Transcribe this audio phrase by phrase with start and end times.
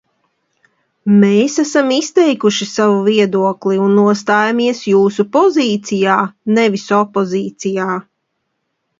[1.23, 6.15] Mēs esam izteikuši savu viedokli un nostājamies jūsu pozīcijā,
[6.57, 7.87] nevis opozīcijā.